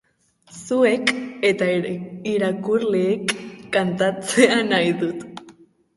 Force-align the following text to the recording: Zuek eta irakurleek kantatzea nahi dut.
Zuek 0.59 1.11
eta 1.49 1.67
irakurleek 2.31 3.37
kantatzea 3.77 4.61
nahi 4.73 4.93
dut. 5.03 5.45